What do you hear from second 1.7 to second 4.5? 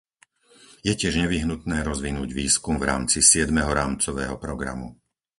rozvinúť výskum v rámci siedmeho rámcového